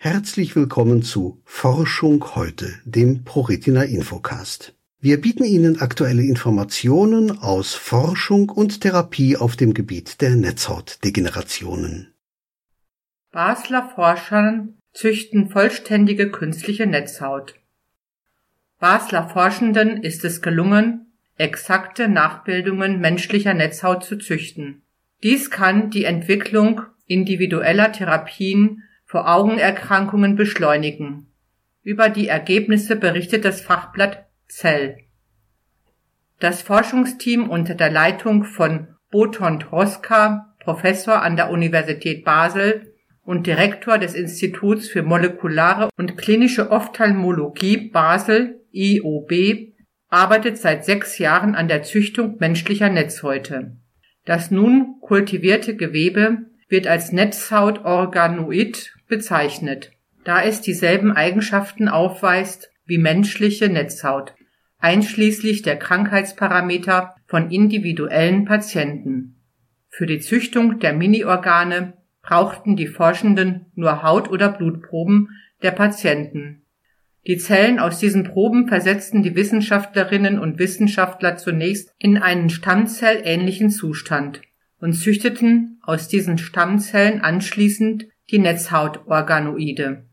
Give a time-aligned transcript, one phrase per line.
[0.00, 4.72] Herzlich willkommen zu Forschung heute, dem ProRetina Infocast.
[5.00, 12.14] Wir bieten Ihnen aktuelle Informationen aus Forschung und Therapie auf dem Gebiet der Netzhautdegenerationen.
[13.32, 17.56] Basler Forscher züchten vollständige künstliche Netzhaut.
[18.78, 24.82] Basler Forschenden ist es gelungen, exakte Nachbildungen menschlicher Netzhaut zu züchten.
[25.24, 31.32] Dies kann die Entwicklung individueller Therapien vor Augenerkrankungen beschleunigen.
[31.82, 34.98] Über die Ergebnisse berichtet das Fachblatt Zell.
[36.38, 43.96] Das Forschungsteam unter der Leitung von Boton Troska, Professor an der Universität Basel und Direktor
[43.96, 49.72] des Instituts für molekulare und klinische Ophthalmologie Basel IOB,
[50.10, 53.76] arbeitet seit sechs Jahren an der Züchtung menschlicher Netzhäute.
[54.26, 59.90] Das nun kultivierte Gewebe wird als Netzhautorganoid bezeichnet,
[60.24, 64.34] da es dieselben Eigenschaften aufweist wie menschliche Netzhaut,
[64.78, 69.36] einschließlich der Krankheitsparameter von individuellen Patienten.
[69.88, 75.30] Für die Züchtung der Mini-Organe brauchten die Forschenden nur Haut- oder Blutproben
[75.62, 76.62] der Patienten.
[77.26, 84.40] Die Zellen aus diesen Proben versetzten die Wissenschaftlerinnen und Wissenschaftler zunächst in einen stammzellähnlichen Zustand
[84.80, 90.04] und züchteten aus diesen Stammzellen anschließend die Netzhautorganoide.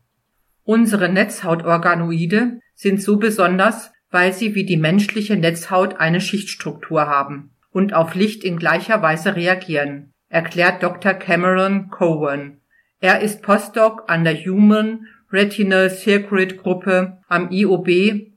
[0.64, 7.92] Unsere Netzhautorganoide sind so besonders, weil sie wie die menschliche Netzhaut eine Schichtstruktur haben und
[7.92, 11.14] auf Licht in gleicher Weise reagieren, erklärt Dr.
[11.14, 12.60] Cameron Cowan.
[13.00, 17.88] Er ist Postdoc an der Human Retinal Circuit Gruppe am IOB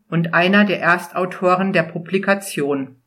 [0.10, 2.98] und einer der Erstautoren der Publikation.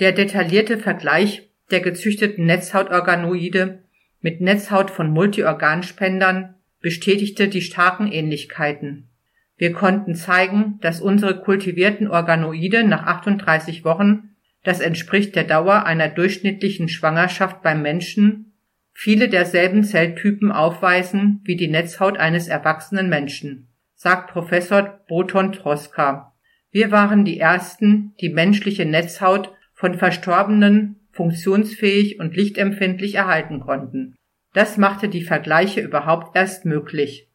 [0.00, 3.84] Der detaillierte Vergleich der gezüchteten Netzhautorganoide
[4.22, 9.08] mit Netzhaut von Multiorganspendern bestätigte die starken Ähnlichkeiten.
[9.56, 14.30] Wir konnten zeigen, dass unsere kultivierten Organoide nach 38 Wochen,
[14.64, 18.54] das entspricht der Dauer einer durchschnittlichen Schwangerschaft beim Menschen,
[18.92, 26.34] viele derselben Zelltypen aufweisen wie die Netzhaut eines erwachsenen Menschen, sagt Professor Boton Troska.
[26.70, 34.16] Wir waren die ersten, die menschliche Netzhaut von verstorbenen funktionsfähig und lichtempfindlich erhalten konnten.
[34.52, 37.28] Das machte die Vergleiche überhaupt erst möglich.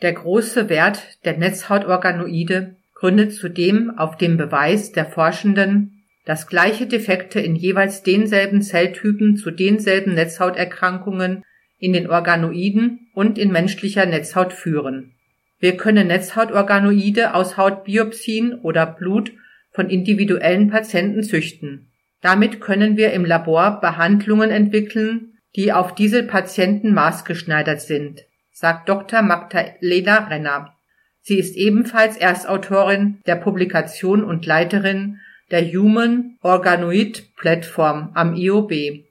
[0.00, 7.40] Der große Wert der Netzhautorganoide gründet zudem auf dem Beweis der Forschenden, dass gleiche Defekte
[7.40, 11.42] in jeweils denselben Zelltypen zu denselben Netzhauterkrankungen
[11.78, 15.14] in den Organoiden und in menschlicher Netzhaut führen.
[15.58, 19.32] Wir können Netzhautorganoide aus Hautbiopsien oder Blut
[19.72, 21.87] von individuellen Patienten züchten.
[22.20, 29.22] Damit können wir im Labor Behandlungen entwickeln, die auf diese Patienten maßgeschneidert sind, sagt Dr.
[29.22, 30.74] Magdalena Renner.
[31.20, 35.20] Sie ist ebenfalls Erstautorin der Publikation und Leiterin
[35.50, 39.04] der Human Organoid Platform am IOB.